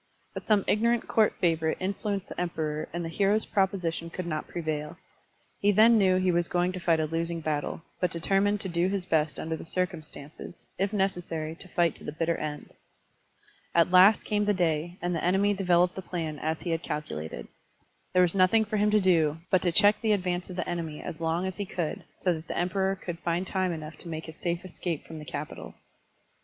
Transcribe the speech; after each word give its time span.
But 0.33 0.47
some 0.47 0.63
ignorant 0.65 1.07
court 1.07 1.33
favorite 1.39 1.77
influenced 1.79 2.29
the 2.29 2.41
Emperor 2.41 2.89
and 2.91 3.05
the 3.05 3.07
hero's 3.09 3.45
proposition 3.45 4.09
could 4.09 4.25
not 4.25 4.47
prevail. 4.47 4.97
He 5.59 5.71
then 5.71 5.99
knew 5.99 6.17
he 6.17 6.31
was 6.31 6.47
going 6.47 6.71
to 6.71 6.79
fight 6.79 6.99
a 6.99 7.05
losing 7.05 7.39
battle, 7.39 7.83
but 7.99 8.09
deter 8.09 8.41
mined 8.41 8.61
to 8.61 8.67
do 8.67 8.87
his 8.89 9.05
best 9.05 9.39
under 9.39 9.55
the 9.55 9.63
circimistances, 9.63 10.65
if 10.79 10.91
necessary 10.91 11.53
to 11.53 11.67
fight 11.67 11.93
to 11.97 12.03
the 12.03 12.11
bitter 12.11 12.35
end. 12.35 12.73
At 13.75 13.91
last 13.91 14.23
came 14.23 14.45
the 14.45 14.55
day, 14.55 14.97
and 15.03 15.15
the 15.15 15.23
enemy 15.23 15.53
developed 15.53 15.93
the 15.93 16.01
plan 16.01 16.39
as 16.39 16.61
he 16.61 16.71
had 16.71 16.81
calculated. 16.81 17.47
There 18.13 18.23
was 18.23 18.33
nothing 18.33 18.65
for 18.65 18.77
him 18.77 18.89
to 18.89 18.99
do 18.99 19.37
but 19.51 19.61
to 19.61 19.71
check 19.71 20.01
the 20.01 20.13
advance 20.13 20.49
of 20.49 20.55
the 20.55 20.67
enemy 20.67 20.99
as 21.03 21.19
long 21.19 21.45
as 21.45 21.57
he 21.57 21.65
cotdd, 21.67 22.01
so 22.17 22.33
that 22.33 22.47
the 22.47 22.57
Emperor 22.57 22.95
could 22.95 23.19
find 23.19 23.45
time 23.45 23.71
enough 23.71 23.97
to 23.97 24.07
make 24.09 24.25
his 24.25 24.35
safe 24.37 24.65
escape 24.65 25.05
from 25.05 25.19
the 25.19 25.25
capital. 25.25 25.75